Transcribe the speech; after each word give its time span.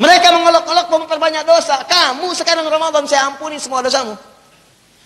Mereka 0.00 0.28
mengolok-olok 0.32 0.86
memperbanyak 0.88 1.44
dosa. 1.44 1.84
Kamu 1.84 2.32
sekarang 2.32 2.64
Ramadan 2.64 3.04
saya 3.04 3.28
ampuni 3.28 3.60
semua 3.60 3.84
dosamu. 3.84 4.16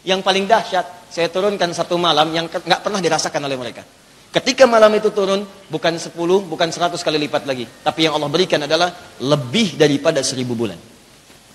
Yang 0.07 0.23
paling 0.23 0.47
dahsyat, 0.47 1.11
saya 1.11 1.27
turunkan 1.27 1.75
satu 1.75 1.99
malam 1.99 2.31
yang 2.31 2.47
nggak 2.47 2.79
pernah 2.79 3.03
dirasakan 3.03 3.43
oleh 3.43 3.59
mereka. 3.59 3.83
Ketika 4.31 4.71
malam 4.71 4.95
itu 4.95 5.11
turun, 5.11 5.43
bukan 5.71 5.99
10, 5.99 6.15
bukan 6.47 6.69
100 6.71 6.95
kali 7.03 7.19
lipat 7.27 7.43
lagi. 7.47 7.67
Tapi 7.67 8.07
yang 8.07 8.15
Allah 8.19 8.31
berikan 8.31 8.63
adalah 8.63 8.91
lebih 9.19 9.75
daripada 9.75 10.23
seribu 10.23 10.55
bulan. 10.55 10.79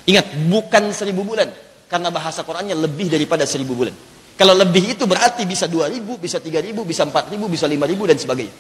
Ingat, 0.04 0.36
bukan 0.48 0.92
seribu 0.92 1.24
bulan. 1.24 1.48
Karena 1.88 2.12
bahasa 2.12 2.44
Qurannya 2.44 2.76
lebih 2.76 3.08
daripada 3.08 3.48
seribu 3.48 3.76
bulan. 3.76 3.96
Kalau 4.36 4.56
lebih 4.56 4.96
itu 4.96 5.04
berarti 5.04 5.44
bisa 5.44 5.68
dua 5.68 5.92
ribu, 5.92 6.16
bisa 6.16 6.40
tiga 6.40 6.64
ribu, 6.64 6.88
bisa 6.88 7.04
empat 7.04 7.28
ribu, 7.32 7.52
bisa 7.52 7.68
lima 7.68 7.84
ribu, 7.84 8.08
dan 8.08 8.16
sebagainya. 8.16 8.56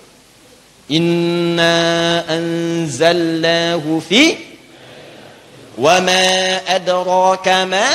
Inna 0.91 1.75
anzalnahu 2.27 4.03
fi 4.03 4.48
وما 5.78 6.24
أدراك 6.76 7.48
ما 7.48 7.88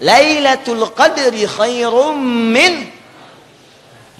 ليلة 0.00 0.66
القدر 0.68 1.34
خير 1.46 1.94
من 2.54 2.72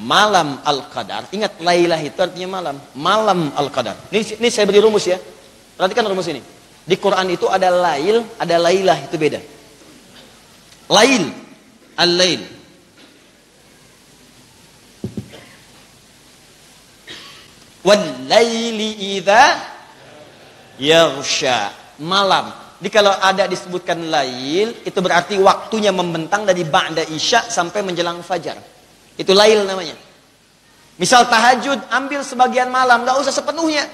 malam 0.02 0.58
al-qadar. 0.66 1.30
Ingat 1.30 1.62
lailah 1.62 2.00
itu 2.02 2.18
artinya 2.18 2.58
malam. 2.58 2.76
Malam 2.98 3.54
al-qadar. 3.54 3.94
Ini, 4.10 4.42
ini 4.42 4.48
saya 4.50 4.66
beri 4.66 4.82
rumus 4.82 5.06
ya. 5.06 5.18
Perhatikan 5.78 6.04
rumus 6.10 6.26
ini. 6.26 6.42
Di 6.82 6.98
Quran 6.98 7.30
itu 7.30 7.46
ada 7.46 7.70
lail, 7.70 8.26
ada 8.34 8.56
lailah 8.58 8.98
itu 8.98 9.14
beda. 9.14 9.38
Lail, 10.90 11.30
al-lail. 11.94 12.42
Wal 17.82 18.06
laili 18.30 19.18
idza 19.18 19.58
yaghsha 20.78 21.74
malam. 21.99 22.53
Jadi 22.77 22.89
kalau 22.93 23.09
ada 23.09 23.49
disebutkan 23.49 23.97
lail, 24.05 24.85
itu 24.85 24.99
berarti 25.01 25.41
waktunya 25.41 25.89
membentang 25.89 26.45
dari 26.45 26.61
ba'da 26.61 27.01
isya 27.09 27.49
sampai 27.49 27.81
menjelang 27.81 28.21
fajar. 28.21 28.61
Itu 29.17 29.33
lail 29.33 29.65
namanya. 29.65 29.97
Misal 31.01 31.25
tahajud, 31.25 31.89
ambil 31.89 32.21
sebagian 32.21 32.69
malam, 32.69 33.01
nggak 33.01 33.17
usah 33.17 33.33
sepenuhnya. 33.33 33.85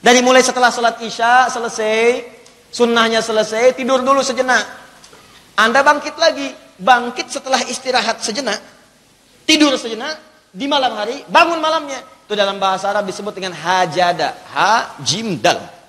Dari 0.00 0.20
mulai 0.24 0.44
setelah 0.44 0.68
sholat 0.72 1.00
isya 1.00 1.48
selesai, 1.48 2.24
sunnahnya 2.72 3.24
selesai, 3.24 3.76
tidur 3.76 4.00
dulu 4.04 4.20
sejenak. 4.20 4.64
Anda 5.56 5.80
bangkit 5.84 6.16
lagi, 6.16 6.48
bangkit 6.80 7.28
setelah 7.28 7.60
istirahat 7.68 8.24
sejenak, 8.24 8.56
tidur 9.44 9.76
sejenak, 9.76 10.16
di 10.52 10.64
malam 10.68 10.92
hari, 10.96 11.24
bangun 11.28 11.60
malamnya. 11.60 12.00
Itu 12.24 12.32
dalam 12.36 12.56
bahasa 12.56 12.88
Arab 12.88 13.08
disebut 13.08 13.32
dengan 13.36 13.52
hajada, 13.56 14.36
ha 14.56 14.96
jim 15.04 15.40
dal. 15.40 15.79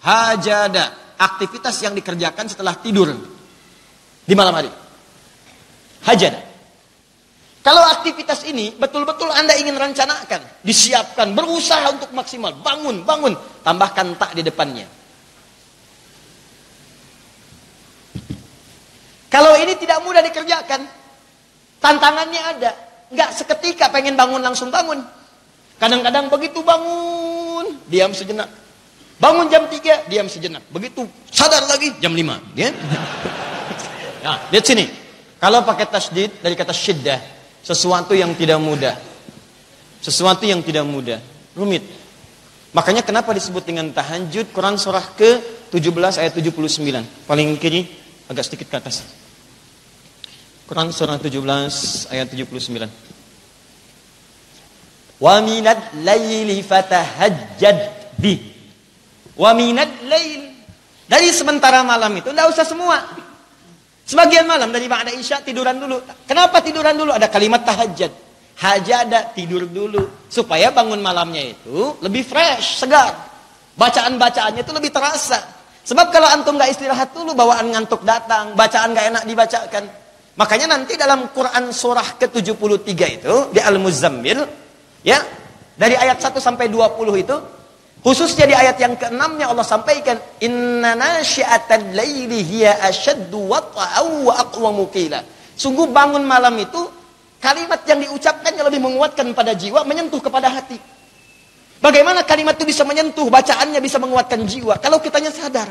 Hajada, 0.00 1.16
aktivitas 1.20 1.76
yang 1.84 1.92
dikerjakan 1.92 2.48
setelah 2.48 2.72
tidur 2.80 3.12
di 4.24 4.32
malam 4.32 4.56
hari. 4.56 4.72
Hajada. 6.08 6.40
Kalau 7.60 7.84
aktivitas 7.84 8.48
ini 8.48 8.72
betul-betul 8.72 9.28
Anda 9.28 9.52
ingin 9.60 9.76
rencanakan, 9.76 10.64
disiapkan, 10.64 11.36
berusaha 11.36 11.92
untuk 11.92 12.08
maksimal, 12.16 12.56
bangun, 12.56 13.04
bangun, 13.04 13.36
tambahkan 13.60 14.16
tak 14.16 14.32
di 14.32 14.40
depannya. 14.40 14.88
Kalau 19.28 19.52
ini 19.60 19.76
tidak 19.76 20.00
mudah 20.00 20.24
dikerjakan, 20.24 20.88
tantangannya 21.84 22.40
ada. 22.40 22.72
Nggak 23.12 23.30
seketika 23.36 23.92
pengen 23.92 24.16
bangun 24.16 24.40
langsung 24.40 24.72
bangun. 24.72 25.04
Kadang-kadang 25.76 26.32
begitu 26.32 26.64
bangun, 26.64 27.76
diam 27.92 28.16
sejenak. 28.16 28.48
Bangun 29.20 29.52
jam 29.52 29.68
3, 29.68 30.08
diam 30.08 30.24
sejenak. 30.32 30.64
Begitu 30.72 31.04
sadar 31.28 31.68
lagi 31.68 31.92
jam 32.00 32.16
5. 32.16 32.56
Ya? 32.56 32.72
Nah, 34.24 34.48
lihat 34.52 34.64
sini. 34.64 34.88
Kalau 35.36 35.60
pakai 35.64 35.88
tasdid 35.88 36.40
dari 36.40 36.56
kata 36.56 36.72
syiddah, 36.72 37.20
sesuatu 37.60 38.16
yang 38.16 38.32
tidak 38.32 38.56
mudah. 38.60 38.96
Sesuatu 40.00 40.48
yang 40.48 40.64
tidak 40.64 40.88
mudah, 40.88 41.20
rumit. 41.52 41.84
Makanya 42.72 43.04
kenapa 43.04 43.36
disebut 43.36 43.64
dengan 43.64 43.92
tahajud 43.92 44.48
Quran 44.56 44.80
surah 44.80 45.04
ke-17 45.16 46.16
ayat 46.16 46.32
79. 46.32 46.80
Paling 47.28 47.48
kiri 47.60 47.88
agak 48.28 48.48
sedikit 48.48 48.72
ke 48.72 48.76
atas. 48.80 49.04
Quran 50.64 50.92
surah 50.92 51.20
17 51.20 51.34
ayat 52.14 52.28
79. 52.32 52.88
Wa 55.20 55.44
minat 55.44 55.92
laili 56.00 56.64
fatahajjad 56.64 57.76
bih 58.16 58.49
Wa 59.36 59.50
minat 59.54 59.90
lail. 60.06 60.50
Dari 61.10 61.28
sementara 61.34 61.82
malam 61.82 62.14
itu 62.14 62.30
tidak 62.30 62.54
usah 62.54 62.62
semua. 62.62 63.02
Sebagian 64.06 64.46
malam 64.46 64.74
dari 64.74 64.90
ba'da 64.90 65.10
isya 65.14 65.42
tiduran 65.42 65.78
dulu. 65.78 66.02
Kenapa 66.26 66.62
tiduran 66.62 66.94
dulu? 66.98 67.14
Ada 67.14 67.30
kalimat 67.30 67.62
tahajud. 67.62 68.10
Hajada 68.60 69.32
tidur 69.34 69.66
dulu 69.66 70.26
supaya 70.26 70.68
bangun 70.74 70.98
malamnya 70.98 71.54
itu 71.54 71.98
lebih 72.02 72.26
fresh, 72.26 72.82
segar. 72.82 73.14
Bacaan-bacaannya 73.78 74.62
itu 74.62 74.72
lebih 74.74 74.90
terasa. 74.90 75.40
Sebab 75.86 76.12
kalau 76.14 76.28
antum 76.28 76.54
nggak 76.54 76.70
istirahat 76.76 77.10
dulu 77.10 77.32
bawaan 77.32 77.72
ngantuk 77.72 78.04
datang, 78.04 78.54
bacaan 78.54 78.92
nggak 78.92 79.06
enak 79.14 79.22
dibacakan. 79.26 79.84
Makanya 80.38 80.66
nanti 80.78 80.94
dalam 80.94 81.32
Quran 81.34 81.74
surah 81.74 82.20
ke-73 82.20 82.90
itu 83.18 83.34
di 83.50 83.60
Al-Muzammil 83.60 84.38
ya, 85.02 85.18
dari 85.74 85.96
ayat 85.96 86.20
1 86.20 86.38
sampai 86.38 86.70
20 86.70 87.24
itu 87.24 87.36
Khususnya 88.00 88.48
di 88.48 88.56
ayat 88.56 88.80
yang 88.80 88.96
keenamnya 88.96 89.52
Allah 89.52 89.64
sampaikan 89.64 90.16
inna 90.40 90.96
nasyi'atal 90.96 91.92
laili 91.92 92.40
hiya 92.40 92.80
ashaddu 92.80 93.36
wata'aw 93.36 94.24
wa 94.24 94.34
aqwamu 94.40 94.88
qila. 94.88 95.20
Sungguh 95.52 95.84
bangun 95.92 96.24
malam 96.24 96.56
itu 96.56 96.80
kalimat 97.44 97.84
yang 97.84 98.00
diucapkan 98.00 98.56
yang 98.56 98.64
lebih 98.64 98.80
menguatkan 98.80 99.36
pada 99.36 99.52
jiwa, 99.52 99.84
menyentuh 99.84 100.16
kepada 100.16 100.48
hati. 100.48 100.80
Bagaimana 101.80 102.24
kalimat 102.24 102.56
itu 102.56 102.72
bisa 102.72 102.88
menyentuh, 102.88 103.28
bacaannya 103.28 103.80
bisa 103.84 104.00
menguatkan 104.00 104.48
jiwa 104.48 104.80
kalau 104.80 104.96
kitanya 105.00 105.28
sadar. 105.28 105.68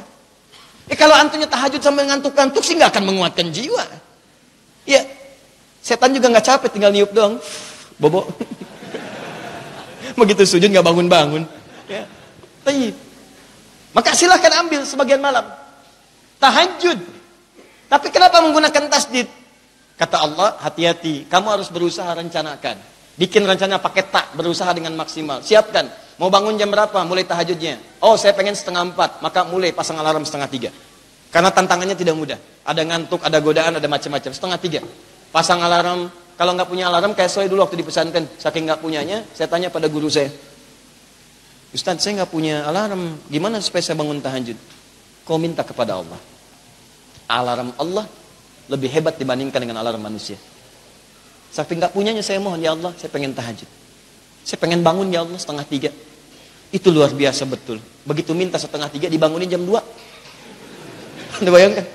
Eh 0.90 0.97
kalau 0.97 1.17
antunya 1.17 1.50
tahajud 1.50 1.81
sampai 1.81 2.06
ngantuk-ngantuk 2.13 2.61
sih 2.61 2.78
nggak 2.78 2.94
akan 2.94 3.09
menguatkan 3.09 3.50
jiwa. 3.50 3.85
Ya, 4.85 5.01
setan 5.81 6.13
juga 6.13 6.29
nggak 6.29 6.46
capek 6.46 6.69
tinggal 6.73 6.94
niup 6.94 7.09
doang. 7.09 7.41
Bobo. 7.97 8.25
Begitu 10.19 10.46
sujud 10.46 10.69
nggak 10.69 10.85
bangun-bangun. 10.85 11.59
Tayyib. 12.69 12.96
Maka 13.97 14.13
silahkan 14.13 14.62
ambil 14.62 14.85
sebagian 14.85 15.18
malam. 15.18 15.41
Tahajud. 16.38 17.02
Tapi 17.90 18.07
kenapa 18.13 18.46
menggunakan 18.46 18.85
tasdid? 18.85 19.25
Kata 19.97 20.22
Allah, 20.22 20.53
hati-hati. 20.62 21.25
Kamu 21.25 21.50
harus 21.50 21.74
berusaha 21.74 22.08
rencanakan. 22.13 22.78
Bikin 23.18 23.44
rencana 23.44 23.81
pakai 23.81 24.08
tak, 24.08 24.38
berusaha 24.38 24.69
dengan 24.78 24.94
maksimal. 24.94 25.41
Siapkan. 25.41 25.90
Mau 26.22 26.29
bangun 26.29 26.56
jam 26.56 26.69
berapa? 26.69 27.02
Mulai 27.03 27.25
tahajudnya. 27.25 27.81
Oh, 28.00 28.16
saya 28.16 28.38
pengen 28.38 28.53
setengah 28.53 28.85
empat. 28.94 29.19
Maka 29.25 29.44
mulai 29.50 29.74
pasang 29.74 29.97
alarm 29.97 30.22
setengah 30.24 30.47
tiga. 30.47 30.69
Karena 31.34 31.50
tantangannya 31.50 31.97
tidak 31.97 32.16
mudah. 32.16 32.40
Ada 32.63 32.85
ngantuk, 32.85 33.25
ada 33.25 33.41
godaan, 33.41 33.81
ada 33.81 33.88
macam-macam. 33.90 34.31
Setengah 34.31 34.59
tiga. 34.62 34.79
Pasang 35.34 35.59
alarm. 35.59 36.08
Kalau 36.40 36.56
nggak 36.56 36.69
punya 36.72 36.88
alarm, 36.88 37.12
kayak 37.18 37.28
saya 37.34 37.52
dulu 37.52 37.68
waktu 37.68 37.81
dipesankan. 37.84 38.40
Saking 38.40 38.69
nggak 38.69 38.79
punyanya, 38.79 39.25
saya 39.35 39.52
tanya 39.52 39.68
pada 39.68 39.91
guru 39.91 40.08
saya. 40.08 40.31
Ustaz 41.69 42.02
saya 42.02 42.22
nggak 42.22 42.31
punya 42.34 42.66
alarm, 42.66 43.13
gimana 43.30 43.62
supaya 43.62 43.85
saya 43.85 43.94
bangun 43.94 44.18
tahajud? 44.18 44.57
Kau 45.22 45.38
minta 45.38 45.62
kepada 45.62 46.02
Allah. 46.02 46.18
Alarm 47.30 47.78
Allah 47.78 48.09
lebih 48.66 48.90
hebat 48.90 49.22
dibandingkan 49.22 49.62
dengan 49.62 49.78
alarm 49.78 50.02
manusia. 50.02 50.34
Saking 51.53 51.78
nggak 51.78 51.94
punyanya 51.94 52.25
saya 52.25 52.41
mohon 52.41 52.58
ya 52.58 52.74
Allah, 52.74 52.90
saya 52.97 53.13
pengen 53.13 53.38
tahajud. 53.38 53.69
Saya 54.41 54.58
pengen 54.58 54.81
bangun 54.81 55.13
ya 55.13 55.22
Allah 55.22 55.38
setengah 55.38 55.66
tiga. 55.69 55.94
Itu 56.74 56.90
luar 56.90 57.14
biasa 57.14 57.46
betul. 57.46 57.78
Begitu 58.05 58.34
minta 58.34 58.58
setengah 58.58 58.90
tiga 58.90 59.05
dibangunin 59.05 59.49
jam 59.49 59.61
dua. 59.61 59.82
Anda 61.38 61.49
bayangkan? 61.53 61.85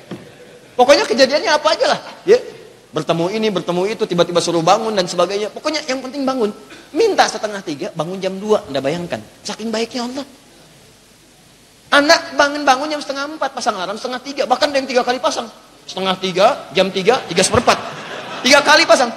Pokoknya 0.79 1.07
kejadiannya 1.07 1.51
apa 1.51 1.69
aja 1.75 1.87
lah. 1.91 2.01
Ya, 2.27 2.39
bertemu 2.95 3.27
ini, 3.35 3.51
bertemu 3.51 3.83
itu, 3.91 4.07
tiba-tiba 4.07 4.39
suruh 4.39 4.63
bangun 4.63 4.95
dan 4.95 5.11
sebagainya. 5.11 5.51
Pokoknya 5.51 5.83
yang 5.91 5.99
penting 5.99 6.23
bangun. 6.23 6.55
Minta 6.95 7.27
setengah 7.27 7.59
tiga, 7.67 7.91
bangun 7.99 8.23
jam 8.23 8.39
dua. 8.39 8.63
Anda 8.71 8.79
bayangkan. 8.79 9.19
Saking 9.43 9.75
baiknya 9.75 10.07
Allah. 10.07 10.25
Anak 11.95 12.39
bangun-bangun 12.39 12.95
jam 12.95 13.01
setengah 13.03 13.35
empat, 13.35 13.51
pasang 13.55 13.75
alarm 13.75 13.99
setengah 13.99 14.23
tiga. 14.23 14.43
Bahkan 14.47 14.71
ada 14.71 14.79
yang 14.79 14.87
tiga 14.87 15.03
kali 15.03 15.19
pasang. 15.19 15.51
Setengah 15.85 16.15
tiga, 16.23 16.47
jam 16.71 16.89
tiga, 16.95 17.19
tiga 17.27 17.43
seperempat. 17.43 17.77
Tiga 18.47 18.63
kali 18.63 18.87
pasang. 18.87 19.11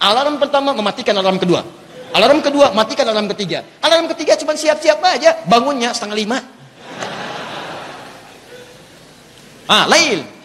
Alarm 0.00 0.40
pertama 0.40 0.72
mematikan 0.72 1.12
alarm 1.18 1.36
kedua. 1.36 1.60
Alarm 2.10 2.42
kedua, 2.42 2.72
matikan 2.74 3.06
alarm 3.06 3.30
ketiga. 3.30 3.62
Alarm 3.84 4.10
ketiga 4.10 4.34
cuma 4.38 4.56
siap-siap 4.56 4.98
aja. 5.02 5.44
Bangunnya 5.46 5.94
setengah 5.94 6.16
lima. 6.18 6.38
Ah, 9.70 9.86
lail. 9.86 10.39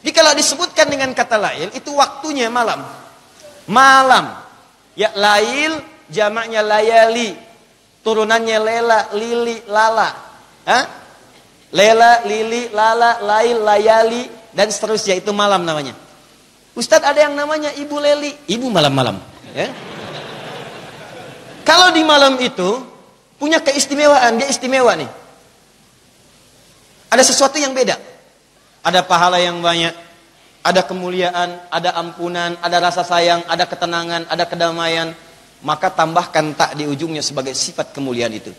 Jadi 0.00 0.12
kalau 0.16 0.32
disebutkan 0.32 0.88
dengan 0.88 1.12
kata 1.12 1.36
lail, 1.36 1.68
itu 1.76 1.92
waktunya 1.92 2.48
malam. 2.48 2.80
Malam. 3.68 4.40
Ya, 4.96 5.12
lail 5.12 5.80
jamaknya 6.08 6.64
layali. 6.64 7.36
Turunannya 8.00 8.58
lela, 8.58 9.12
lili, 9.12 9.60
lala. 9.68 10.08
Hah? 10.64 11.00
Lela, 11.70 12.26
Lili, 12.26 12.66
Lala, 12.74 13.22
Lail, 13.22 13.62
Layali, 13.62 14.26
dan 14.50 14.66
seterusnya 14.66 15.14
itu 15.14 15.30
malam 15.30 15.62
namanya. 15.62 15.94
Ustadz 16.74 17.06
ada 17.06 17.30
yang 17.30 17.34
namanya 17.38 17.70
Ibu 17.70 17.96
Leli, 17.98 18.34
Ibu 18.50 18.66
malam-malam. 18.70 19.22
Ya. 19.54 19.70
Kalau 21.62 21.94
di 21.94 22.02
malam 22.02 22.42
itu 22.42 22.82
punya 23.38 23.62
keistimewaan, 23.62 24.42
dia 24.42 24.50
istimewa 24.50 24.98
nih. 24.98 25.10
Ada 27.10 27.22
sesuatu 27.22 27.58
yang 27.58 27.70
beda. 27.70 27.94
Ada 28.80 29.04
pahala 29.04 29.36
yang 29.36 29.60
banyak, 29.60 29.92
ada 30.60 30.80
kemuliaan, 30.84 31.68
ada 31.68 31.96
ampunan, 31.96 32.56
ada 32.60 32.76
rasa 32.80 33.04
sayang, 33.04 33.44
ada 33.48 33.64
ketenangan, 33.64 34.28
ada 34.28 34.44
kedamaian. 34.44 35.12
Maka 35.60 35.92
tambahkan 35.92 36.56
tak 36.56 36.80
di 36.80 36.88
ujungnya 36.88 37.20
sebagai 37.20 37.52
sifat 37.52 37.92
kemuliaan 37.92 38.32
itu. 38.32 38.52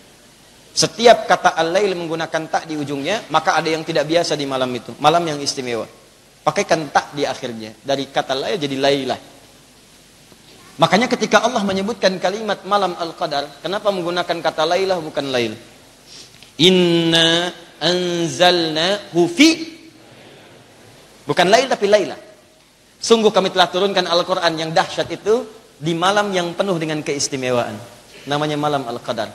Setiap 0.71 1.25
kata 1.25 1.57
al-lail 1.57 1.97
menggunakan 1.97 2.47
tak 2.47 2.63
di 2.69 2.77
ujungnya, 2.77 3.25
maka 3.33 3.57
ada 3.57 3.67
yang 3.67 3.81
tidak 3.81 4.05
biasa 4.05 4.37
di 4.37 4.45
malam 4.45 4.69
itu. 4.71 4.93
Malam 5.01 5.25
yang 5.25 5.39
istimewa. 5.41 5.89
Pakaikan 6.41 6.89
tak 6.93 7.13
di 7.13 7.25
akhirnya. 7.25 7.73
Dari 7.81 8.09
kata 8.09 8.33
lail 8.33 8.57
jadi 8.57 8.77
lailah. 8.77 9.19
Makanya 10.81 11.05
ketika 11.05 11.45
Allah 11.45 11.61
menyebutkan 11.61 12.17
kalimat 12.17 12.65
malam 12.65 12.97
al-qadar, 12.97 13.61
kenapa 13.61 13.93
menggunakan 13.93 14.37
kata 14.41 14.63
lailah 14.65 14.97
bukan 14.97 15.29
lail? 15.29 15.53
Inna 16.61 17.53
anzalna 17.81 19.11
hufi 19.13 19.80
Bukan 21.31 21.47
lail 21.47 21.71
tapi 21.71 21.87
lailah. 21.87 22.19
Sungguh 22.99 23.31
kami 23.31 23.55
telah 23.55 23.71
turunkan 23.71 24.03
Al-Quran 24.03 24.51
yang 24.59 24.75
dahsyat 24.75 25.07
itu 25.15 25.47
di 25.79 25.95
malam 25.95 26.27
yang 26.35 26.51
penuh 26.51 26.75
dengan 26.75 26.99
keistimewaan. 26.99 27.79
Namanya 28.27 28.59
malam 28.59 28.83
Al-Qadar. 28.83 29.31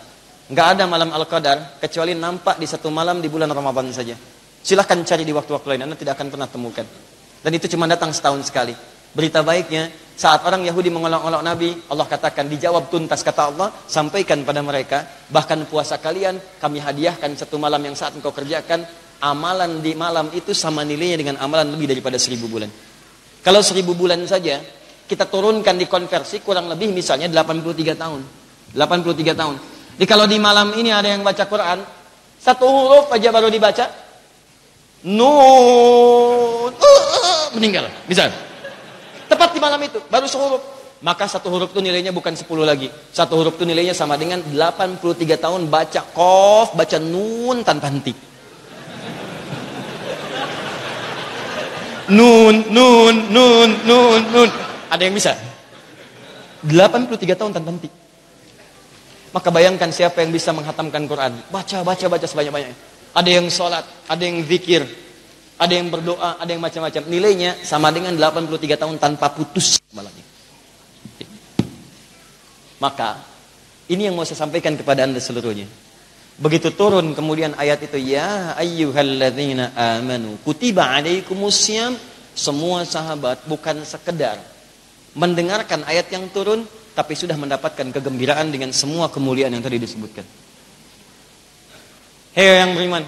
Nggak 0.53 0.67
ada 0.77 0.85
malam 0.85 1.09
Al-Qadar 1.17 1.81
kecuali 1.81 2.13
nampak 2.13 2.61
di 2.61 2.69
satu 2.69 2.93
malam 2.93 3.25
di 3.25 3.33
bulan 3.33 3.49
Ramadan 3.49 3.89
saja. 3.97 4.13
Silahkan 4.61 5.01
cari 5.09 5.25
di 5.25 5.33
waktu-waktu 5.33 5.73
lain, 5.73 5.89
Anda 5.89 5.97
tidak 5.97 6.21
akan 6.21 6.29
pernah 6.37 6.45
temukan. 6.45 6.85
Dan 7.41 7.51
itu 7.57 7.65
cuma 7.73 7.89
datang 7.89 8.13
setahun 8.13 8.45
sekali. 8.45 8.77
Berita 9.17 9.41
baiknya, 9.41 9.89
saat 10.21 10.45
orang 10.45 10.69
Yahudi 10.69 10.93
mengolok-olok 10.93 11.41
Nabi, 11.41 11.73
Allah 11.89 12.05
katakan, 12.05 12.45
dijawab 12.45 12.93
tuntas 12.93 13.25
kata 13.25 13.57
Allah, 13.57 13.73
sampaikan 13.89 14.45
pada 14.45 14.61
mereka, 14.61 15.09
bahkan 15.33 15.65
puasa 15.65 15.97
kalian, 15.97 16.37
kami 16.61 16.77
hadiahkan 16.77 17.33
satu 17.41 17.57
malam 17.57 17.81
yang 17.81 17.97
saat 17.97 18.13
engkau 18.13 18.37
kerjakan, 18.37 18.85
amalan 19.21 19.81
di 19.81 19.97
malam 19.97 20.29
itu 20.33 20.53
sama 20.53 20.85
nilainya 20.85 21.17
dengan 21.21 21.37
amalan 21.41 21.73
lebih 21.73 21.97
daripada 21.97 22.17
seribu 22.21 22.49
bulan. 22.51 22.69
Kalau 23.41 23.63
seribu 23.63 23.95
bulan 23.95 24.21
saja, 24.27 24.59
kita 25.07 25.31
turunkan 25.31 25.79
di 25.79 25.87
konversi 25.87 26.43
kurang 26.43 26.67
lebih 26.67 26.91
misalnya 26.91 27.31
83 27.31 27.95
tahun. 27.95 28.21
83 28.75 29.39
tahun. 29.39 29.57
Jadi 29.97 30.07
kalau 30.07 30.27
di 30.29 30.37
malam 30.37 30.75
ini 30.77 30.91
ada 30.93 31.09
yang 31.09 31.23
baca 31.23 31.47
Quran, 31.47 31.79
satu 32.37 32.67
huruf 32.67 33.07
aja 33.15 33.33
baru 33.33 33.49
dibaca, 33.49 33.87
nun, 35.07 36.73
uh, 36.75 37.03
uh, 37.23 37.45
meninggal. 37.57 37.89
Bisa. 38.05 38.29
Tepat 39.27 39.57
di 39.57 39.61
malam 39.63 39.81
itu, 39.83 39.99
baru 40.11 40.27
sehuruf. 40.29 40.63
Maka 41.01 41.29
satu 41.29 41.53
huruf 41.53 41.71
itu 41.77 41.81
nilainya 41.85 42.11
bukan 42.11 42.33
10 42.33 42.45
lagi. 42.65 42.89
Satu 43.13 43.37
huruf 43.37 43.57
itu 43.61 43.65
nilainya 43.69 43.93
sama 43.93 44.19
dengan 44.19 44.43
83 44.43 45.37
tahun 45.39 45.69
baca 45.69 46.01
kof, 46.13 46.75
baca 46.75 46.97
nun 46.99 47.63
tanpa 47.63 47.93
henti. 47.93 48.36
Nun, 52.07 52.71
nun, 52.71 53.15
nun, 53.35 53.71
nun, 53.83 54.21
nun. 54.31 54.51
Ada 54.91 55.03
yang 55.03 55.15
bisa? 55.15 55.35
83 56.63 57.35
tahun 57.35 57.51
tanpa 57.55 57.71
henti. 57.75 57.91
Maka 59.35 59.49
bayangkan 59.51 59.91
siapa 59.91 60.23
yang 60.23 60.31
bisa 60.31 60.55
menghatamkan 60.55 61.05
Quran. 61.05 61.33
Baca, 61.51 61.83
baca, 61.83 62.07
baca 62.09 62.27
sebanyak-banyaknya. 62.27 62.79
Ada 63.17 63.31
yang 63.31 63.47
sholat, 63.51 63.85
ada 64.07 64.23
yang 64.23 64.41
zikir, 64.45 64.87
ada 65.57 65.73
yang 65.73 65.89
berdoa, 65.89 66.41
ada 66.41 66.51
yang 66.53 66.63
macam-macam. 66.63 67.03
Nilainya 67.09 67.61
sama 67.65 67.93
dengan 67.93 68.13
83 68.17 68.77
tahun 68.77 68.97
tanpa 69.01 69.33
putus 69.33 69.81
malamnya. 69.93 70.25
Maka 72.77 73.25
ini 73.89 74.09
yang 74.09 74.15
mau 74.15 74.25
saya 74.29 74.41
sampaikan 74.45 74.77
kepada 74.77 75.09
anda 75.09 75.17
seluruhnya. 75.17 75.65
Begitu 76.37 76.69
turun 76.77 77.17
kemudian 77.17 77.57
ayat 77.57 77.81
itu 77.81 77.97
ya 77.97 78.53
ayyuhalladzina 78.61 79.73
amanu 79.73 80.37
kutiba 80.45 80.85
alaikumusiyam 80.93 81.97
semua 82.37 82.85
sahabat 82.85 83.49
bukan 83.49 83.81
sekedar 83.89 84.37
mendengarkan 85.17 85.81
ayat 85.89 86.13
yang 86.13 86.29
turun 86.29 86.69
tapi 86.93 87.17
sudah 87.17 87.37
mendapatkan 87.37 87.89
kegembiraan 87.93 88.53
dengan 88.53 88.73
semua 88.73 89.09
kemuliaan 89.09 89.53
yang 89.53 89.65
tadi 89.65 89.77
disebutkan. 89.81 90.25
Hei 92.37 92.61
yang 92.61 92.77
beriman, 92.77 93.05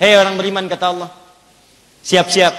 hei 0.00 0.16
orang 0.16 0.36
beriman 0.40 0.64
kata 0.64 0.84
Allah, 0.96 1.12
siap-siap, 2.00 2.52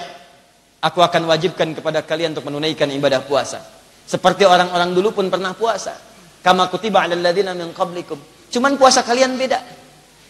aku 0.78 0.98
akan 1.02 1.26
wajibkan 1.26 1.74
kepada 1.74 2.06
kalian 2.06 2.38
untuk 2.38 2.50
menunaikan 2.50 2.86
ibadah 2.90 3.22
puasa. 3.26 3.62
Seperti 4.06 4.46
orang-orang 4.46 4.94
dulu 4.94 5.14
pun 5.14 5.26
pernah 5.26 5.54
puasa. 5.54 5.94
Kama 6.42 6.70
kutiba 6.70 7.02
alal 7.06 7.22
ladzina 7.22 7.54
min 7.54 7.74
qablikum. 7.74 8.18
Cuman 8.50 8.78
puasa 8.78 9.02
kalian 9.02 9.34
beda. 9.38 9.58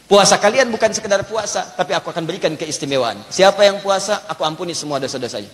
Puasa 0.09 0.41
kalian 0.41 0.73
bukan 0.73 0.89
sekedar 0.89 1.21
puasa, 1.29 1.69
tapi 1.77 1.93
aku 1.93 2.09
akan 2.09 2.25
berikan 2.25 2.57
keistimewaan. 2.57 3.29
Siapa 3.29 3.61
yang 3.69 3.85
puasa, 3.85 4.25
aku 4.25 4.41
ampuni 4.41 4.73
semua 4.73 4.97
dosa-dosanya. 4.97 5.53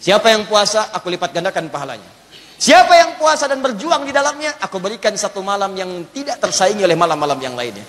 Siapa 0.00 0.32
yang 0.32 0.48
puasa, 0.48 0.88
aku 0.88 1.12
lipat 1.12 1.36
gandakan 1.36 1.68
pahalanya. 1.68 2.08
Siapa 2.56 2.96
yang 2.96 3.20
puasa 3.20 3.44
dan 3.44 3.60
berjuang 3.60 4.08
di 4.08 4.12
dalamnya, 4.16 4.56
aku 4.56 4.80
berikan 4.80 5.12
satu 5.12 5.44
malam 5.44 5.76
yang 5.76 6.08
tidak 6.16 6.40
tersaingi 6.40 6.80
oleh 6.80 6.96
malam-malam 6.96 7.36
yang 7.44 7.52
lainnya. 7.52 7.84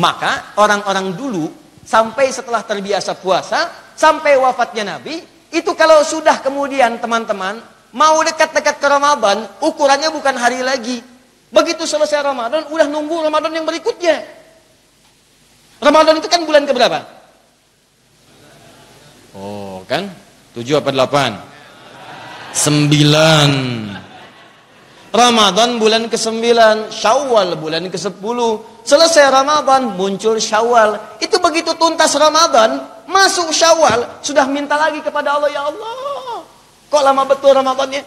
Maka 0.00 0.56
orang-orang 0.56 1.12
dulu 1.12 1.52
sampai 1.84 2.32
setelah 2.32 2.64
terbiasa 2.64 3.12
puasa, 3.20 3.92
sampai 3.92 4.32
wafatnya 4.40 4.96
Nabi, 4.96 5.20
itu 5.52 5.76
kalau 5.76 6.00
sudah 6.08 6.40
kemudian 6.40 6.96
teman-teman 7.04 7.60
mau 7.92 8.16
dekat-dekat 8.24 8.80
ke 8.80 8.88
Ramadan, 8.88 9.44
ukurannya 9.60 10.08
bukan 10.08 10.40
hari 10.40 10.64
lagi. 10.64 11.04
Begitu 11.52 11.84
selesai 11.84 12.24
Ramadan, 12.24 12.64
udah 12.72 12.88
nunggu 12.88 13.28
Ramadan 13.28 13.52
yang 13.52 13.68
berikutnya. 13.68 14.24
Ramadan 15.78 16.18
itu 16.18 16.26
kan 16.26 16.42
bulan 16.42 16.66
keberapa? 16.66 16.98
Oh, 19.38 19.86
kan? 19.86 20.10
Tujuh 20.58 20.82
apa 20.82 20.90
delapan? 20.90 21.38
Sembilan. 22.50 23.50
Ramadan 25.08 25.80
bulan 25.80 26.10
ke-9, 26.10 26.42
Syawal 26.92 27.56
bulan 27.56 27.86
ke-10. 27.88 28.38
Selesai 28.84 29.24
Ramadan 29.32 29.94
muncul 29.94 30.36
Syawal. 30.36 31.18
Itu 31.22 31.40
begitu 31.40 31.72
tuntas 31.78 32.12
Ramadan, 32.18 32.82
masuk 33.08 33.54
Syawal, 33.54 34.20
sudah 34.20 34.44
minta 34.50 34.76
lagi 34.76 35.00
kepada 35.00 35.38
Allah, 35.38 35.48
ya 35.48 35.64
Allah. 35.64 36.44
Kok 36.88 37.02
lama 37.04 37.22
betul 37.24 37.56
Ramadannya? 37.56 38.02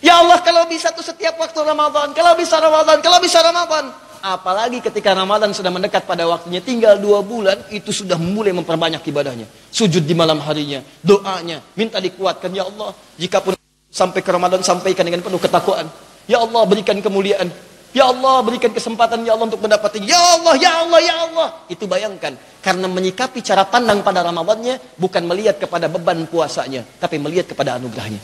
Ya 0.00 0.18
Allah, 0.18 0.40
kalau 0.40 0.64
bisa 0.64 0.90
tuh 0.96 1.04
setiap 1.04 1.36
waktu 1.36 1.60
Ramadan, 1.60 2.16
kalau 2.16 2.32
bisa 2.34 2.56
Ramadan, 2.56 3.04
kalau 3.04 3.20
bisa 3.20 3.38
Ramadan. 3.44 3.92
Apalagi 4.20 4.84
ketika 4.84 5.16
Ramadan 5.16 5.50
sudah 5.56 5.72
mendekat 5.72 6.04
pada 6.04 6.28
waktunya, 6.28 6.60
tinggal 6.60 7.00
dua 7.00 7.24
bulan, 7.24 7.56
itu 7.72 7.88
sudah 7.88 8.20
mulai 8.20 8.52
memperbanyak 8.52 9.00
ibadahnya. 9.00 9.48
Sujud 9.72 10.04
di 10.04 10.12
malam 10.12 10.38
harinya, 10.44 10.84
doanya, 11.00 11.64
minta 11.72 11.96
dikuatkan, 11.96 12.52
ya 12.52 12.68
Allah. 12.68 12.92
Jika 13.16 13.40
pun 13.40 13.56
Sampai 13.90 14.22
ke 14.22 14.30
Ramadan 14.30 14.62
sampaikan 14.62 15.02
dengan 15.02 15.18
penuh 15.18 15.42
ketakwaan. 15.42 15.90
Ya 16.30 16.38
Allah 16.38 16.62
berikan 16.62 16.94
kemuliaan. 17.02 17.50
Ya 17.90 18.06
Allah 18.06 18.38
berikan 18.46 18.70
kesempatan 18.70 19.26
ya 19.26 19.34
Allah 19.34 19.50
untuk 19.50 19.58
mendapati. 19.58 19.98
Ya 20.06 20.38
Allah, 20.38 20.54
ya 20.54 20.86
Allah, 20.86 21.00
ya 21.02 21.14
Allah. 21.26 21.48
Itu 21.66 21.90
bayangkan. 21.90 22.38
Karena 22.62 22.86
menyikapi 22.86 23.42
cara 23.42 23.66
pandang 23.66 24.06
pada 24.06 24.22
Ramadannya 24.22 24.94
bukan 24.94 25.26
melihat 25.26 25.58
kepada 25.58 25.90
beban 25.90 26.22
puasanya. 26.30 26.86
Tapi 27.02 27.18
melihat 27.18 27.50
kepada 27.50 27.82
anugerahnya. 27.82 28.22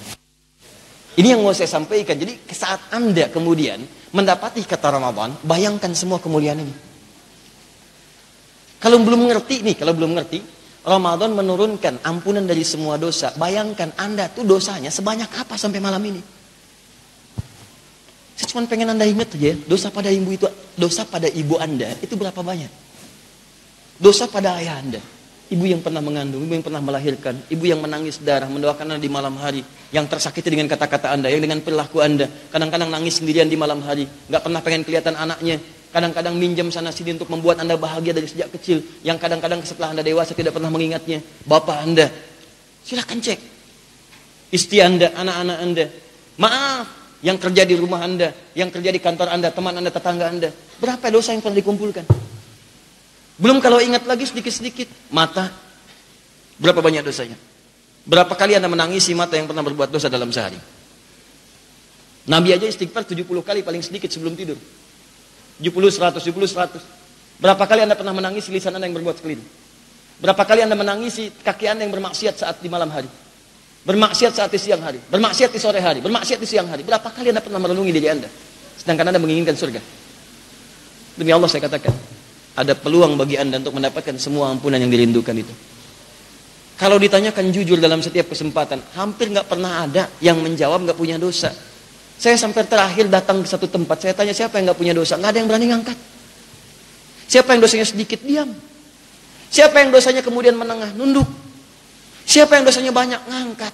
Ini 1.18 1.34
yang 1.34 1.42
mau 1.42 1.50
saya 1.50 1.66
sampaikan. 1.66 2.14
Jadi 2.14 2.46
saat 2.54 2.94
anda 2.94 3.26
kemudian 3.26 3.82
mendapati 4.16 4.64
kata 4.64 4.96
Ramadan, 4.96 5.37
bayangkan 5.44 5.92
semua 5.92 6.16
kemuliaan 6.16 6.64
ini. 6.64 6.75
Kalau 8.80 8.96
belum 9.04 9.28
mengerti 9.28 9.61
nih, 9.61 9.76
kalau 9.76 9.92
belum 9.92 10.16
mengerti, 10.16 10.40
Ramadan 10.87 11.35
menurunkan 11.35 12.00
ampunan 12.06 12.46
dari 12.46 12.62
semua 12.62 12.96
dosa. 12.96 13.35
Bayangkan 13.37 13.92
Anda 13.99 14.30
tuh 14.32 14.46
dosanya 14.46 14.88
sebanyak 14.88 15.28
apa 15.28 15.58
sampai 15.58 15.82
malam 15.82 16.00
ini. 16.00 16.23
Saya 18.37 18.46
cuma 18.52 18.68
pengen 18.68 18.92
Anda 18.92 19.08
ingat 19.08 19.32
aja, 19.35 19.56
dosa 19.64 19.88
pada 19.88 20.12
ibu 20.12 20.28
itu, 20.30 20.46
dosa 20.76 21.02
pada 21.08 21.26
ibu 21.26 21.56
Anda 21.56 21.96
itu 22.04 22.14
berapa 22.14 22.37
banyak? 22.37 22.68
Dosa 23.96 24.28
pada 24.28 24.61
ayah 24.61 24.76
Anda. 24.76 25.00
Ibu 25.46 25.62
yang 25.62 25.78
pernah 25.78 26.02
mengandung, 26.02 26.42
ibu 26.42 26.58
yang 26.58 26.66
pernah 26.66 26.82
melahirkan, 26.82 27.38
ibu 27.46 27.64
yang 27.70 27.78
menangis 27.78 28.18
darah, 28.18 28.50
mendoakan 28.50 28.98
Anda 28.98 29.02
di 29.02 29.06
malam 29.06 29.38
hari, 29.38 29.62
yang 29.94 30.10
tersakiti 30.10 30.50
dengan 30.50 30.66
kata-kata 30.66 31.14
Anda, 31.14 31.30
yang 31.30 31.38
dengan 31.38 31.62
perilaku 31.62 32.02
Anda, 32.02 32.26
kadang-kadang 32.50 32.90
nangis 32.90 33.22
sendirian 33.22 33.46
di 33.46 33.54
malam 33.54 33.78
hari, 33.86 34.10
nggak 34.26 34.42
pernah 34.42 34.58
pengen 34.58 34.82
kelihatan 34.82 35.14
anaknya, 35.14 35.62
Kadang-kadang 35.96 36.36
minjam 36.36 36.68
sana 36.68 36.92
sini 36.92 37.16
untuk 37.16 37.32
membuat 37.32 37.56
Anda 37.56 37.80
bahagia 37.80 38.12
dari 38.12 38.28
sejak 38.28 38.52
kecil. 38.52 38.84
Yang 39.00 39.16
kadang-kadang 39.16 39.64
setelah 39.64 39.96
Anda 39.96 40.04
dewasa 40.04 40.36
tidak 40.36 40.52
pernah 40.52 40.68
mengingatnya. 40.68 41.24
Bapak 41.48 41.88
Anda. 41.88 42.12
Silahkan 42.84 43.16
cek. 43.16 43.40
Istri 44.52 44.76
Anda, 44.84 45.16
anak-anak 45.16 45.56
Anda. 45.56 45.84
Maaf. 46.36 46.86
Yang 47.24 47.48
kerja 47.48 47.62
di 47.64 47.80
rumah 47.80 48.04
Anda. 48.04 48.28
Yang 48.52 48.76
kerja 48.76 48.90
di 48.92 49.00
kantor 49.00 49.40
Anda, 49.40 49.48
teman 49.48 49.72
Anda, 49.72 49.88
tetangga 49.88 50.28
Anda. 50.28 50.52
Berapa 50.52 51.08
dosa 51.08 51.32
yang 51.32 51.40
pernah 51.40 51.64
dikumpulkan? 51.64 52.04
Belum 53.37 53.61
kalau 53.61 53.81
ingat 53.81 54.09
lagi 54.09 54.25
sedikit-sedikit. 54.25 54.88
Mata. 55.12 55.52
Berapa 56.57 56.81
banyak 56.81 57.05
dosanya? 57.05 57.37
Berapa 58.07 58.33
kali 58.33 58.57
anda 58.57 58.71
menangisi 58.71 59.12
mata 59.12 59.37
yang 59.37 59.50
pernah 59.50 59.66
berbuat 59.66 59.93
dosa 59.93 60.09
dalam 60.09 60.33
sehari? 60.33 60.57
Nabi 62.26 62.55
aja 62.55 62.66
istighfar 62.66 63.07
70 63.07 63.26
kali 63.45 63.61
paling 63.61 63.83
sedikit 63.85 64.09
sebelum 64.09 64.35
tidur. 64.35 64.57
70, 65.61 65.73
100, 65.73 66.23
70, 66.23 66.33
100. 66.33 66.81
Berapa 67.37 67.64
kali 67.69 67.85
anda 67.85 67.95
pernah 67.95 68.16
menangisi 68.16 68.49
lisan 68.50 68.73
anda 68.73 68.88
yang 68.88 68.97
berbuat 68.97 69.21
keliru? 69.21 69.45
Berapa 70.16 70.43
kali 70.49 70.64
anda 70.64 70.73
menangisi 70.73 71.28
kaki 71.28 71.69
anda 71.69 71.85
yang 71.85 71.93
bermaksiat 71.93 72.40
saat 72.40 72.57
di 72.64 72.73
malam 72.73 72.88
hari? 72.88 73.09
Bermaksiat 73.85 74.33
saat 74.33 74.50
di 74.50 74.59
siang 74.59 74.81
hari? 74.83 74.99
Bermaksiat 74.99 75.52
di 75.52 75.61
sore 75.61 75.78
hari? 75.78 76.00
Bermaksiat 76.00 76.40
di 76.40 76.49
siang 76.49 76.66
hari? 76.66 76.83
Berapa 76.83 77.07
kali 77.12 77.31
anda 77.31 77.45
pernah 77.45 77.61
merenungi 77.61 77.93
diri 77.93 78.09
anda? 78.09 78.26
Sedangkan 78.81 79.12
anda 79.12 79.21
menginginkan 79.21 79.55
surga. 79.55 79.78
Demi 81.14 81.31
Allah 81.31 81.47
saya 81.47 81.69
katakan, 81.69 81.93
ada 82.56 82.72
peluang 82.72 83.20
bagi 83.20 83.36
anda 83.36 83.60
untuk 83.60 83.76
mendapatkan 83.76 84.16
semua 84.16 84.48
ampunan 84.48 84.80
yang 84.80 84.88
dirindukan 84.88 85.36
itu. 85.36 85.52
Kalau 86.76 86.96
ditanyakan 87.00 87.52
jujur 87.52 87.80
dalam 87.80 88.00
setiap 88.04 88.32
kesempatan, 88.32 88.80
hampir 88.96 89.32
nggak 89.32 89.48
pernah 89.48 89.84
ada 89.84 90.08
yang 90.20 90.40
menjawab 90.40 90.84
nggak 90.84 90.96
punya 90.96 91.16
dosa. 91.16 91.52
Saya 92.16 92.36
sampai 92.40 92.64
terakhir 92.64 93.12
datang 93.12 93.44
ke 93.44 93.48
satu 93.48 93.68
tempat, 93.68 94.00
saya 94.00 94.16
tanya 94.16 94.32
siapa 94.32 94.56
yang 94.56 94.72
nggak 94.72 94.80
punya 94.80 94.92
dosa, 94.96 95.20
nggak 95.20 95.30
ada 95.36 95.38
yang 95.40 95.48
berani 95.48 95.66
ngangkat. 95.72 95.98
Siapa 97.28 97.52
yang 97.52 97.60
dosanya 97.60 97.86
sedikit 97.88 98.20
diam. 98.25 98.52
Siapa 99.52 99.76
yang 99.84 99.92
dosanya 99.92 100.20
kemudian 100.25 100.56
menengah 100.56 100.96
nunduk. 100.96 101.28
Siapa 102.25 102.56
yang 102.56 102.64
dosanya 102.64 102.92
banyak 102.92 103.20
ngangkat. 103.25 103.72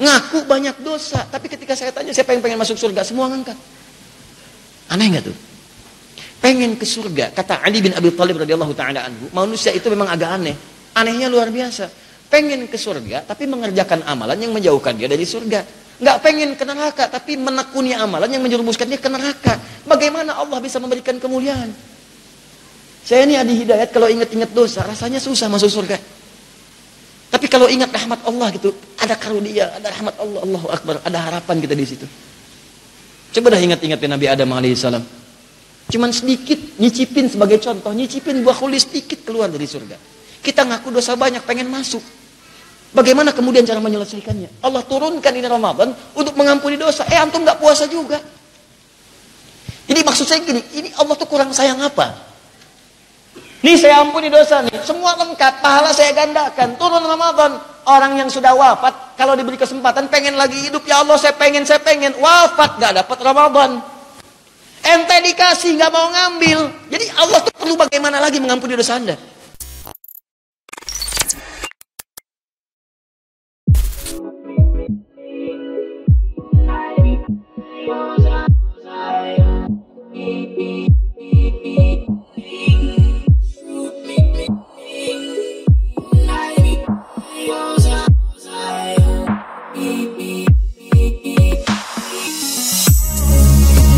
Ngaku 0.00 0.48
banyak 0.48 0.76
dosa, 0.80 1.26
tapi 1.28 1.46
ketika 1.46 1.74
saya 1.76 1.92
tanya 1.92 2.10
siapa 2.14 2.32
yang 2.32 2.40
pengen 2.40 2.58
masuk 2.58 2.78
surga, 2.78 3.04
semua 3.04 3.28
ngangkat. 3.30 3.58
Aneh 4.90 5.06
nggak 5.14 5.24
tuh? 5.30 5.36
Pengen 6.40 6.74
ke 6.74 6.88
surga. 6.88 7.30
Kata 7.36 7.60
Ali 7.60 7.84
bin 7.84 7.92
Abi 7.92 8.10
Thalib 8.16 8.40
radhiyallahu 8.40 8.72
taala 8.72 9.06
anhu, 9.06 9.28
manusia 9.30 9.70
itu 9.70 9.86
memang 9.92 10.08
agak 10.08 10.40
aneh. 10.40 10.56
Anehnya 10.96 11.30
luar 11.30 11.52
biasa. 11.52 11.86
Pengen 12.32 12.66
ke 12.66 12.80
surga 12.80 13.28
tapi 13.28 13.46
mengerjakan 13.46 14.02
amalan 14.08 14.40
yang 14.40 14.52
menjauhkan 14.56 14.96
dia 14.96 15.06
dari 15.06 15.22
surga. 15.28 15.62
Nggak 16.00 16.16
pengen 16.24 16.50
ke 16.56 16.64
neraka 16.64 17.04
tapi 17.12 17.36
menekuni 17.36 17.92
amalan 17.92 18.26
yang 18.32 18.42
menjerumuskan 18.42 18.88
dia 18.88 18.98
ke 18.98 19.10
neraka. 19.12 19.60
Bagaimana 19.84 20.40
Allah 20.40 20.58
bisa 20.58 20.80
memberikan 20.80 21.20
kemuliaan? 21.20 21.70
Saya 23.04 23.26
ini 23.28 23.36
ada 23.36 23.52
hidayat 23.52 23.88
kalau 23.92 24.08
ingat-ingat 24.08 24.50
dosa 24.56 24.86
rasanya 24.86 25.20
susah 25.20 25.50
masuk 25.52 25.68
surga. 25.68 25.98
Tapi 27.30 27.46
kalau 27.46 27.70
ingat 27.70 27.94
rahmat 27.94 28.26
Allah 28.26 28.48
gitu, 28.50 28.74
ada 28.98 29.14
karunia, 29.14 29.70
ada 29.70 29.86
rahmat 29.86 30.18
Allah, 30.18 30.40
Allahu 30.42 30.66
Akbar, 30.66 30.94
ada 31.06 31.18
harapan 31.30 31.56
kita 31.62 31.74
di 31.78 31.86
situ. 31.86 32.06
Coba 33.30 33.54
dah 33.54 33.60
ingat-ingat 33.62 34.02
Nabi 34.02 34.26
Adam 34.26 34.50
alaihissalam. 34.50 35.19
Cuman 35.90 36.14
sedikit 36.14 36.78
nyicipin 36.78 37.26
sebagai 37.26 37.58
contoh, 37.58 37.90
nyicipin 37.90 38.46
buah 38.46 38.54
kulis 38.54 38.86
sedikit 38.86 39.26
keluar 39.26 39.50
dari 39.50 39.66
surga. 39.66 39.98
Kita 40.40 40.62
ngaku 40.64 40.94
dosa 40.94 41.18
banyak, 41.18 41.42
pengen 41.42 41.66
masuk. 41.66 42.00
Bagaimana 42.90 43.30
kemudian 43.30 43.62
cara 43.62 43.78
menyelesaikannya? 43.78 44.62
Allah 44.66 44.82
turunkan 44.86 45.30
ini 45.30 45.46
Ramadan 45.46 45.94
untuk 46.14 46.34
mengampuni 46.34 46.74
dosa. 46.74 47.06
Eh 47.06 47.18
antum 47.18 47.42
nggak 47.42 47.58
puasa 47.58 47.86
juga. 47.86 48.18
Jadi 49.90 50.00
maksud 50.06 50.26
saya 50.26 50.38
gini, 50.46 50.62
ini 50.78 50.88
Allah 50.94 51.14
tuh 51.18 51.26
kurang 51.26 51.50
sayang 51.50 51.82
apa? 51.82 52.30
Nih 53.60 53.76
saya 53.76 54.00
ampuni 54.00 54.32
dosa 54.32 54.64
nih, 54.64 54.72
semua 54.86 55.18
lengkap, 55.20 55.60
pahala 55.60 55.92
saya 55.92 56.16
gandakan. 56.16 56.80
Turun 56.80 57.04
Ramadan, 57.04 57.60
orang 57.84 58.16
yang 58.16 58.30
sudah 58.32 58.56
wafat, 58.56 59.18
kalau 59.20 59.36
diberi 59.36 59.60
kesempatan 59.60 60.08
pengen 60.08 60.38
lagi 60.38 60.56
hidup, 60.70 60.80
ya 60.88 61.04
Allah 61.04 61.18
saya 61.20 61.36
pengen, 61.36 61.68
saya 61.68 61.82
pengen. 61.82 62.16
Wafat 62.16 62.80
gak 62.80 63.04
dapat 63.04 63.18
Ramadan. 63.20 63.99
Ente 64.80 65.16
dikasih 65.28 65.76
nggak 65.76 65.92
mau 65.92 66.08
ngambil. 66.08 66.58
Jadi 66.88 67.04
Allah 67.20 67.38
tuh 67.44 67.54
perlu 67.54 67.74
bagaimana 67.76 68.18
lagi 68.18 68.40
mengampuni 68.40 68.74
dosa 68.74 68.96
Anda? 68.96 69.14